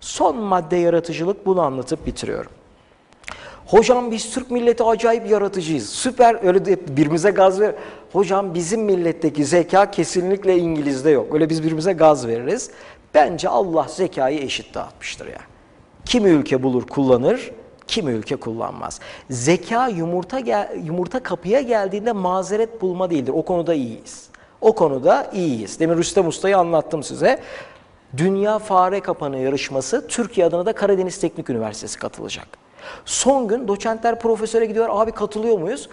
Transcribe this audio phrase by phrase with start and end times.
[0.00, 2.50] Son madde yaratıcılık bunu anlatıp bitiriyorum.
[3.66, 5.88] Hocam biz Türk milleti acayip yaratıcıyız.
[5.88, 7.74] Süper öyle de birbirimize gaz ver.
[8.12, 11.34] Hocam bizim milletteki zeka kesinlikle İngiliz'de yok.
[11.34, 12.70] Öyle biz birbirimize gaz veririz.
[13.14, 15.40] Bence Allah zekayı eşit dağıtmıştır ya.
[16.04, 17.50] Kimi ülke bulur kullanır,
[17.86, 19.00] kimi ülke kullanmaz.
[19.30, 23.32] Zeka yumurta gel, yumurta kapıya geldiğinde mazeret bulma değildir.
[23.36, 24.28] O konuda iyiyiz.
[24.60, 25.80] O konuda iyiyiz.
[25.80, 27.40] Demin Rüstem Usta'yı anlattım size.
[28.16, 32.46] Dünya Fare Kapanı yarışması Türkiye adına da Karadeniz Teknik Üniversitesi katılacak.
[33.04, 34.88] Son gün doçentler profesöre gidiyor.
[34.90, 35.88] Abi katılıyor muyuz?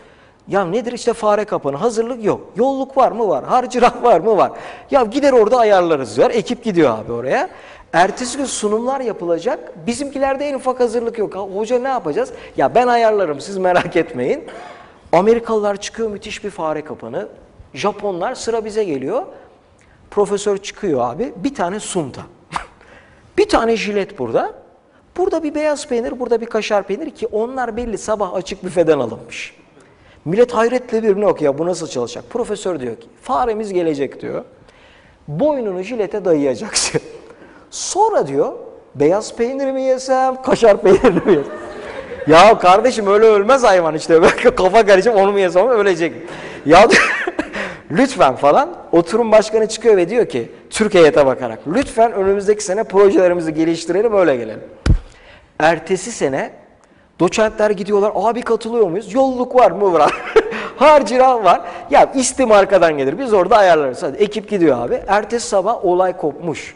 [0.48, 1.76] Ya nedir işte fare kapanı?
[1.78, 2.42] Hazırlık yok.
[2.56, 3.28] Yolluk var mı?
[3.28, 3.44] Var.
[3.46, 4.38] Harcırah var mı?
[4.38, 4.52] Var.
[4.92, 6.32] Ya gider orada ayarlarız diyor.
[6.32, 7.50] Ekip gidiyor abi oraya.
[7.94, 9.88] Ertesi gün sunumlar yapılacak.
[9.88, 11.36] Bizimkilerde en ufak hazırlık yok.
[11.36, 12.32] Ha, Hoca ne yapacağız?
[12.58, 14.44] Ya ben ayarlarım siz merak etmeyin.
[15.12, 17.28] Amerikalılar çıkıyor müthiş bir fare kapanı.
[17.74, 19.24] Japonlar sıra bize geliyor.
[20.12, 21.34] Profesör çıkıyor abi.
[21.36, 22.22] Bir tane sunta.
[23.38, 24.54] bir tane jilet burada.
[25.18, 29.54] Burada bir beyaz peynir, burada bir kaşar peynir ki onlar belli sabah açık büfeden alınmış.
[30.26, 31.58] Millet hayretle birbirine okuyor.
[31.58, 32.24] Bu nasıl çalışacak?
[32.30, 34.44] Profesör diyor ki faremiz gelecek diyor.
[35.28, 37.02] Boynunu jilete dayayacaksın.
[37.70, 38.54] Sonra diyor
[38.96, 41.54] beyaz peynir mi yesem, kaşar peynir mi yesem?
[42.28, 44.22] ya kardeşim öyle ölmez hayvan işte.
[44.58, 46.14] Kafa karışıp onu mu yesem ölecek.
[46.66, 46.88] Ya
[47.92, 53.54] lütfen falan oturum başkanı çıkıyor ve diyor ki Türk heyete bakarak lütfen önümüzdeki sene projelerimizi
[53.54, 54.64] geliştirelim öyle gelelim.
[55.60, 56.52] Ertesi sene
[57.20, 58.12] doçentler gidiyorlar.
[58.16, 59.14] Abi katılıyor muyuz?
[59.14, 59.94] Yolluk var mı?
[59.94, 60.14] Var.
[60.78, 61.62] Harcırah var.
[61.92, 63.20] Ya istim arkadan gelir.
[63.20, 64.04] Biz orada ayarlarız.
[64.04, 65.00] Hadi ekip gidiyor abi.
[65.08, 66.76] Ertesi sabah olay kopmuş.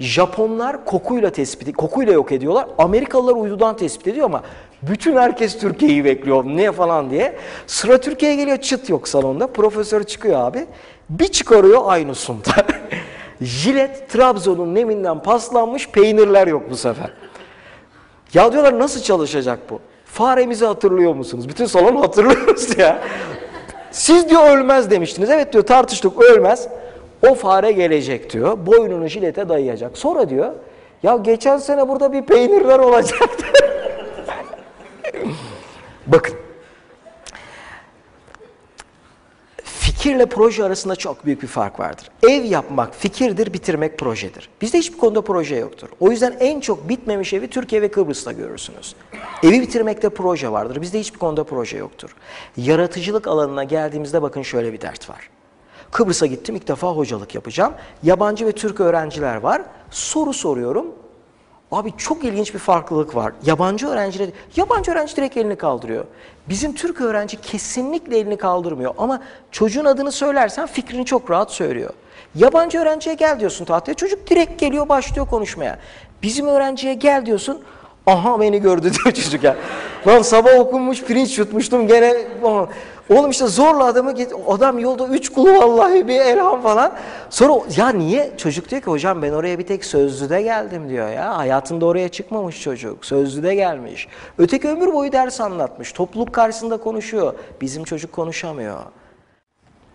[0.00, 2.66] Japonlar kokuyla tespit, kokuyla yok ediyorlar.
[2.78, 4.42] Amerikalılar uydudan tespit ediyor ama
[4.82, 6.44] bütün herkes Türkiye'yi bekliyor.
[6.44, 7.36] Ne falan diye.
[7.66, 9.46] Sıra Türkiye'ye geliyor çıt yok salonda.
[9.46, 10.66] Profesör çıkıyor abi.
[11.10, 12.66] Bir çıkarıyor aynı sunta.
[13.40, 17.10] Jilet Trabzon'un neminden paslanmış peynirler yok bu sefer.
[18.34, 19.80] Ya diyorlar nasıl çalışacak bu?
[20.04, 21.48] Faremizi hatırlıyor musunuz?
[21.48, 23.02] Bütün salon hatırlıyoruz ya.
[23.90, 25.30] Siz diyor ölmez demiştiniz.
[25.30, 26.68] Evet diyor tartıştık ölmez.
[27.30, 28.66] O fare gelecek diyor.
[28.66, 29.98] Boynunu jilete dayayacak.
[29.98, 30.52] Sonra diyor
[31.02, 33.46] ya geçen sene burada bir peynirler olacaktı.
[36.06, 36.34] Bakın.
[39.64, 42.10] Fikirle proje arasında çok büyük bir fark vardır.
[42.22, 44.48] Ev yapmak fikirdir, bitirmek projedir.
[44.60, 45.88] Bizde hiçbir konuda proje yoktur.
[46.00, 48.94] O yüzden en çok bitmemiş evi Türkiye ve Kıbrıs'ta görürsünüz.
[49.42, 50.80] Evi bitirmekte proje vardır.
[50.80, 52.16] Bizde hiçbir konuda proje yoktur.
[52.56, 55.30] Yaratıcılık alanına geldiğimizde bakın şöyle bir dert var.
[55.90, 57.74] Kıbrıs'a gittim ilk defa hocalık yapacağım.
[58.02, 59.62] Yabancı ve Türk öğrenciler var.
[59.90, 60.86] Soru soruyorum.
[61.72, 63.32] Abi çok ilginç bir farklılık var.
[63.44, 66.04] Yabancı öğrenciler, yabancı öğrenci direkt elini kaldırıyor.
[66.48, 71.90] Bizim Türk öğrenci kesinlikle elini kaldırmıyor ama çocuğun adını söylersen fikrini çok rahat söylüyor.
[72.34, 75.78] Yabancı öğrenciye gel diyorsun tahtaya, çocuk direkt geliyor başlıyor konuşmaya.
[76.22, 77.62] Bizim öğrenciye gel diyorsun,
[78.06, 79.56] aha beni gördü diyor çocuk ya.
[80.06, 82.14] Lan sabah okunmuş pirinç yutmuştum gene,
[83.10, 86.92] oğlum işte zorla adamı git, adam yolda üç kulu vallahi bir elham falan.
[87.30, 88.32] Sonra ya niye?
[88.36, 91.36] Çocuk diyor ki hocam ben oraya bir tek sözlüde geldim diyor ya.
[91.36, 93.04] Hayatında oraya çıkmamış çocuk.
[93.04, 94.08] Sözlüde gelmiş.
[94.38, 95.92] Öteki ömür boyu ders anlatmış.
[95.92, 97.34] Topluluk karşısında konuşuyor.
[97.60, 98.78] Bizim çocuk konuşamıyor.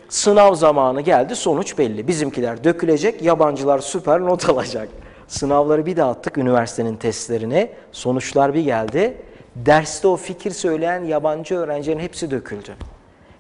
[0.10, 2.08] Sınav zamanı geldi, sonuç belli.
[2.08, 4.90] Bizimkiler dökülecek, yabancılar süper not alacak.
[5.32, 7.70] Sınavları bir dağıttık üniversitenin testlerini.
[7.92, 9.18] Sonuçlar bir geldi.
[9.56, 12.76] Derste o fikir söyleyen yabancı öğrencilerin hepsi döküldü.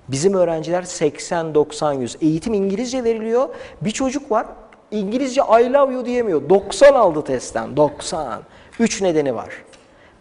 [0.07, 2.17] Bizim öğrenciler 80, 90, 100.
[2.21, 3.49] Eğitim İngilizce veriliyor.
[3.81, 4.45] Bir çocuk var
[4.91, 6.49] İngilizce I love you diyemiyor.
[6.49, 7.77] 90 aldı testten.
[7.77, 8.41] 90.
[8.79, 9.49] Üç nedeni var.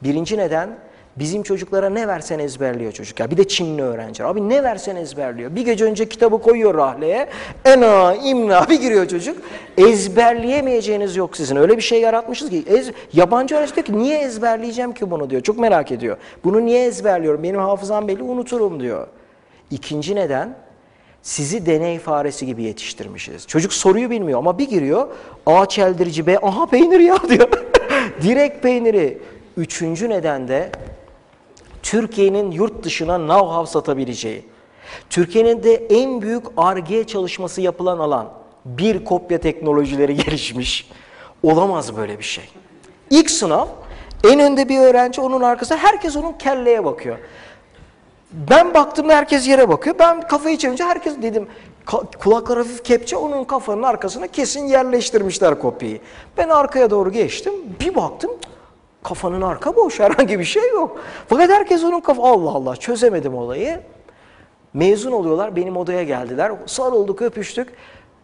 [0.03, 0.79] Birinci neden
[1.17, 3.21] bizim çocuklara ne versen ezberliyor çocuk.
[3.21, 4.25] Ya bir de Çinli öğrenci.
[4.25, 5.57] Abi ne versen ezberliyor.
[5.57, 7.29] Bir gece önce kitabı koyuyor rahleye.
[7.65, 9.37] Ena, imna bir giriyor çocuk.
[9.79, 11.57] Ezberleyemeyeceğiniz yok sizin.
[11.57, 12.65] Öyle bir şey yaratmışız ki.
[12.67, 15.43] Ez, yabancı öğrenci diyor ki niye ezberleyeceğim ki bunu diyor.
[15.43, 16.17] Çok merak ediyor.
[16.45, 17.43] Bunu niye ezberliyorum?
[17.43, 19.07] Benim hafızam belli unuturum diyor.
[19.71, 20.55] İkinci neden
[21.23, 23.47] sizi deney faresi gibi yetiştirmişiz.
[23.47, 25.09] Çocuk soruyu bilmiyor ama bir giriyor
[25.47, 27.49] ağaç eldirici be aha peynir ya diyor.
[28.23, 29.19] Direkt peyniri.
[29.57, 30.71] Üçüncü neden de
[31.91, 34.45] Türkiye'nin yurt dışına know-how satabileceği.
[35.11, 38.29] Türkiye'nin de en büyük ARGE çalışması yapılan alan.
[38.65, 40.91] Bir kopya teknolojileri gelişmiş.
[41.43, 42.45] Olamaz böyle bir şey.
[43.11, 43.67] İlk sınav
[44.25, 47.19] en önde bir öğrenci onun arkasında herkes onun kelleye bakıyor.
[48.33, 49.97] Ben baktığımda herkes yere bakıyor.
[49.99, 51.47] Ben kafayı çevirince herkes dedim
[52.19, 56.01] kulaklar hafif kepçe onun kafanın arkasına kesin yerleştirmişler kopyayı.
[56.37, 57.53] Ben arkaya doğru geçtim.
[57.81, 58.31] Bir baktım
[59.03, 61.01] kafanın arka boş herhangi bir şey yok.
[61.29, 63.81] Fakat herkes onun kafa Allah Allah çözemedim olayı.
[64.75, 66.53] Mezun oluyorlar benim odaya geldiler.
[66.67, 67.69] Sarıldık öpüştük.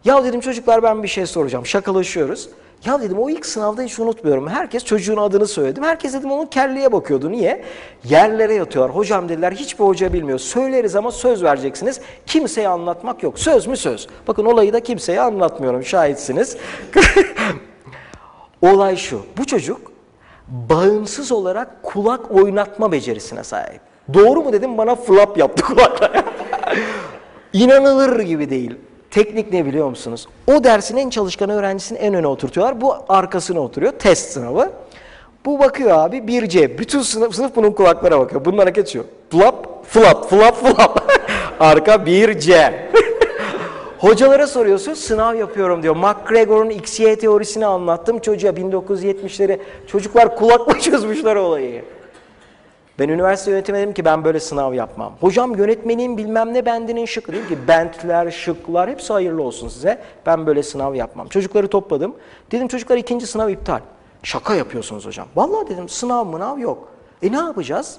[0.05, 1.65] Ya dedim çocuklar ben bir şey soracağım.
[1.65, 2.49] Şakalaşıyoruz.
[2.85, 4.47] Ya dedim o ilk sınavda hiç unutmuyorum.
[4.47, 5.83] Herkes çocuğun adını söyledim.
[5.83, 7.31] Herkes dedim onun kelleye bakıyordu.
[7.31, 7.63] Niye?
[8.03, 8.95] Yerlere yatıyorlar.
[8.95, 10.39] Hocam dediler hiçbir hoca bilmiyor.
[10.39, 12.01] Söyleriz ama söz vereceksiniz.
[12.25, 13.39] Kimseye anlatmak yok.
[13.39, 14.07] Söz mü söz?
[14.27, 15.83] Bakın olayı da kimseye anlatmıyorum.
[15.83, 16.57] Şahitsiniz.
[18.61, 19.21] Olay şu.
[19.37, 19.86] Bu çocuk
[20.47, 23.81] bağımsız olarak kulak oynatma becerisine sahip.
[24.13, 26.23] Doğru mu dedim bana flap yaptı kulakla.
[27.53, 28.75] İnanılır gibi değil.
[29.11, 30.27] Teknik ne biliyor musunuz?
[30.47, 32.81] O dersin en çalışkan öğrencisini en öne oturtuyorlar.
[32.81, 33.91] Bu arkasına oturuyor.
[33.91, 34.69] Test sınavı.
[35.45, 36.77] Bu bakıyor abi 1C.
[36.77, 38.45] Bütün sınıf, sınıf bunun kulaklara bakıyor.
[38.45, 39.05] Bunun hareketi şu.
[39.29, 41.11] Flap, flap, flap, flap.
[41.59, 42.73] Arka 1C.
[43.99, 45.95] Hocalara soruyorsun, sınav yapıyorum diyor.
[45.95, 49.59] McGregor'un XY teorisini anlattım çocuğa 1970'leri.
[49.87, 51.85] Çocuklar kulakla çözmüşler olayı.
[52.99, 55.13] Ben üniversite yönetime dedim ki ben böyle sınav yapmam.
[55.21, 57.31] Hocam yönetmenin bilmem ne bendinin şıkkı.
[57.31, 60.01] Dedim ki bentler, şıklar hepsi hayırlı olsun size.
[60.25, 61.27] Ben böyle sınav yapmam.
[61.27, 62.15] Çocukları topladım.
[62.51, 63.79] Dedim çocuklar ikinci sınav iptal.
[64.23, 65.27] Şaka yapıyorsunuz hocam.
[65.35, 66.89] Vallahi dedim sınav mınav yok.
[67.21, 67.97] E ne yapacağız?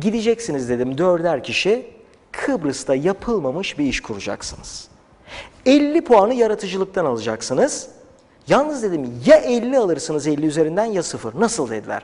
[0.00, 1.95] Gideceksiniz dedim dörder kişi
[2.36, 4.88] Kıbrıs'ta yapılmamış bir iş kuracaksınız.
[5.66, 7.88] 50 puanı yaratıcılıktan alacaksınız.
[8.48, 11.40] Yalnız dedim ya 50 alırsınız 50 üzerinden ya 0.
[11.40, 12.02] Nasıl dediler?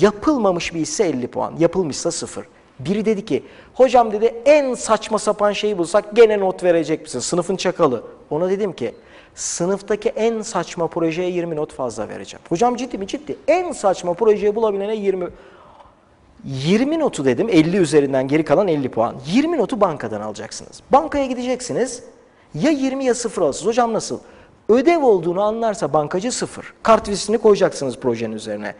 [0.00, 2.44] Yapılmamış bir işse 50 puan, yapılmışsa 0.
[2.78, 3.44] Biri dedi ki,
[3.74, 7.18] hocam dedi en saçma sapan şeyi bulsak gene not verecek misin?
[7.18, 8.02] Sınıfın çakalı.
[8.30, 8.94] Ona dedim ki,
[9.34, 12.42] sınıftaki en saçma projeye 20 not fazla vereceğim.
[12.48, 13.06] Hocam ciddi mi?
[13.06, 13.36] Ciddi.
[13.48, 15.28] En saçma projeyi bulabilene 20...
[16.44, 19.16] 20 notu dedim 50 üzerinden geri kalan 50 puan.
[19.26, 20.82] 20 notu bankadan alacaksınız.
[20.92, 22.02] Bankaya gideceksiniz.
[22.54, 23.66] Ya 20 ya 0 alırsınız.
[23.66, 24.18] Hocam nasıl?
[24.68, 26.74] Ödev olduğunu anlarsa bankacı 0.
[26.82, 28.74] Kart vizitini koyacaksınız projenin üzerine.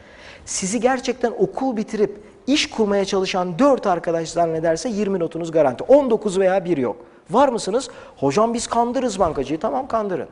[0.44, 5.84] Sizi gerçekten okul bitirip iş kurmaya çalışan 4 arkadaş zannederse 20 notunuz garanti.
[5.84, 6.96] 19 veya 1 yok.
[7.30, 7.88] Var mısınız?
[8.16, 9.60] Hocam biz kandırırız bankacıyı.
[9.60, 10.28] Tamam kandırın.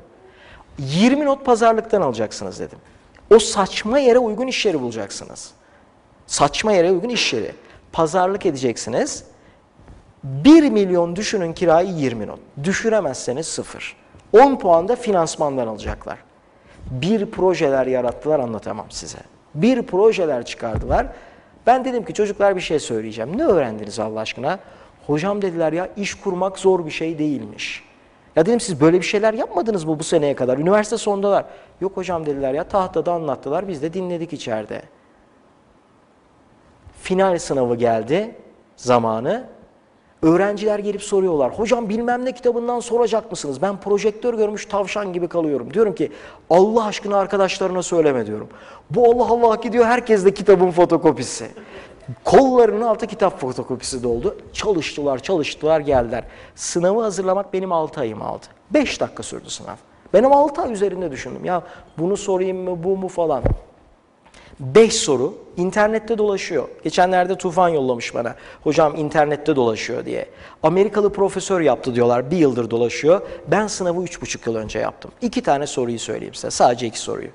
[0.79, 2.79] 20 not pazarlıktan alacaksınız dedim.
[3.35, 5.51] O saçma yere uygun iş yeri bulacaksınız.
[6.27, 7.53] Saçma yere uygun iş yeri.
[7.93, 9.25] Pazarlık edeceksiniz.
[10.25, 12.39] 1 milyon düşünün kirayı 20 not.
[12.65, 13.97] Düşüremezseniz 0.
[14.33, 16.19] 10 puan da finansmandan alacaklar.
[16.91, 19.19] Bir projeler yarattılar anlatamam size.
[19.55, 21.07] Bir projeler çıkardılar.
[21.67, 23.39] Ben dedim ki çocuklar bir şey söyleyeceğim.
[23.39, 24.59] Ne öğrendiniz Allah aşkına?
[25.07, 27.85] Hocam dediler ya iş kurmak zor bir şey değilmiş.
[28.37, 30.59] Ya dedim siz böyle bir şeyler yapmadınız mı bu seneye kadar?
[30.59, 31.45] Üniversite sondalar.
[31.81, 34.83] Yok hocam dediler ya tahtada anlattılar biz de dinledik içeride.
[37.07, 38.35] Final sınavı geldi
[38.77, 39.45] zamanı.
[40.23, 41.59] Öğrenciler gelip soruyorlar.
[41.59, 43.63] Hocam bilmem ne kitabından soracak mısınız?
[43.63, 45.75] Ben projektör görmüş tavşan gibi kalıyorum.
[45.75, 46.13] Diyorum ki
[46.51, 48.49] Allah aşkına arkadaşlarına söyleme diyorum.
[48.91, 51.47] Bu Allah Allah gidiyor herkes de kitabın fotokopisi.
[52.25, 54.37] Kollarının altı kitap fotokopisi doldu.
[54.53, 56.25] Çalıştılar, çalıştılar, geldiler.
[56.55, 58.47] Sınavı hazırlamak benim 6 ayım aldı.
[58.71, 59.77] 5 dakika sürdü sınav.
[60.15, 61.45] Benim 6 ay üzerinde düşündüm.
[61.45, 61.63] Ya
[61.99, 63.43] bunu sorayım mı, bu mu falan.
[64.61, 66.69] 5 soru internette dolaşıyor.
[66.85, 68.35] Geçenlerde Tufan yollamış bana.
[68.65, 70.29] Hocam internette dolaşıyor diye.
[70.63, 72.31] Amerikalı profesör yaptı diyorlar.
[72.31, 73.21] Bir yıldır dolaşıyor.
[73.47, 75.11] Ben sınavı 3,5 yıl önce yaptım.
[75.23, 76.51] İki tane soruyu söyleyeyim size.
[76.51, 77.29] Sadece iki soruyu.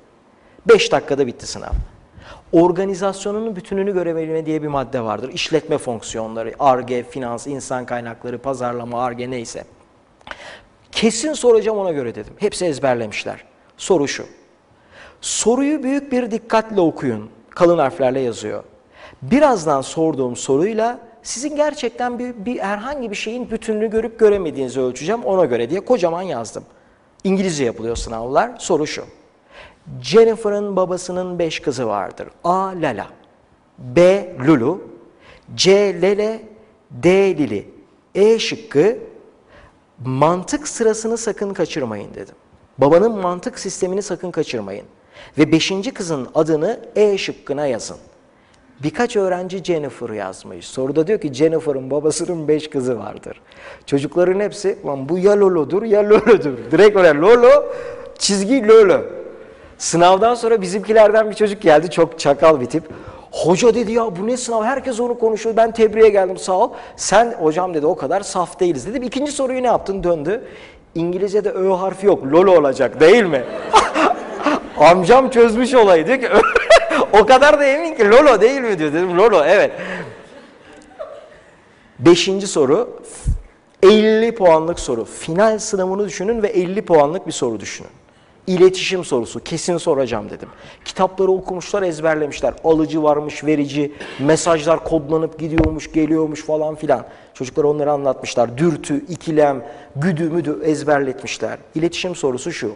[0.68, 1.71] 5 dakikada bitti sınav.
[2.51, 5.29] Organizasyonunun bütününü görebilme diye bir madde vardır.
[5.33, 9.63] İşletme fonksiyonları, ARGE, finans, insan kaynakları, pazarlama, ARGE neyse.
[10.91, 12.34] Kesin soracağım ona göre dedim.
[12.38, 13.43] Hepsi ezberlemişler.
[13.77, 14.25] Soru şu.
[15.22, 17.30] Soruyu büyük bir dikkatle okuyun.
[17.50, 18.63] Kalın harflerle yazıyor.
[19.22, 25.46] Birazdan sorduğum soruyla sizin gerçekten bir, bir herhangi bir şeyin bütününü görüp göremediğinizi ölçeceğim ona
[25.46, 26.63] göre diye kocaman yazdım.
[27.24, 28.51] İngilizce yapılıyor sınavlar.
[28.60, 29.06] Soru şu.
[30.01, 32.28] Jennifer'ın babasının beş kızı vardır.
[32.44, 32.68] A.
[32.68, 33.08] Lala.
[33.80, 34.28] B.
[34.48, 34.82] Lulu.
[35.56, 35.72] C.
[36.01, 36.42] Lele.
[36.92, 37.38] D.
[37.38, 37.70] Lili.
[38.16, 38.98] E şıkkı
[40.06, 42.36] mantık sırasını sakın kaçırmayın dedim.
[42.78, 44.86] Babanın mantık sistemini sakın kaçırmayın.
[45.38, 47.98] Ve beşinci kızın adını E şıkkına yazın.
[48.84, 50.68] Birkaç öğrenci Jennifer yazmış.
[50.68, 53.42] Soruda diyor ki Jennifer'ın babasının beş kızı vardır.
[53.86, 56.54] Çocukların hepsi bu ya Lolo'dur ya Lolo'dur.
[56.72, 57.66] Direkt öyle Lolo
[58.20, 59.01] çizgi Lolo.
[59.78, 62.84] Sınavdan sonra bizimkilerden bir çocuk geldi çok çakal bir tip.
[63.32, 66.72] Hoca dedi ya bu ne sınav herkes onu konuşuyor ben tebriğe geldim sağ ol.
[66.96, 69.04] Sen hocam dedi o kadar saf değiliz dedim.
[69.04, 70.44] İkinci soruyu ne yaptın döndü.
[70.96, 73.44] İngilizce'de Ö harfi yok Lolo olacak değil mi?
[74.81, 76.29] Amcam çözmüş olayı diyor ki
[77.13, 78.93] o kadar da emin ki Lolo değil mi diyor.
[78.93, 79.71] Dedim Lolo evet.
[82.00, 83.01] Beşinci soru
[83.83, 85.05] 50 puanlık soru.
[85.05, 87.89] Final sınavını düşünün ve 50 puanlık bir soru düşünün.
[88.47, 90.50] İletişim sorusu kesin soracağım dedim.
[90.85, 92.53] Kitapları okumuşlar ezberlemişler.
[92.63, 97.05] Alıcı varmış verici mesajlar kodlanıp gidiyormuş geliyormuş falan filan.
[97.33, 98.57] Çocuklar onları anlatmışlar.
[98.57, 101.57] Dürtü, ikilem, güdü müdü ezberletmişler.
[101.75, 102.75] İletişim sorusu şu.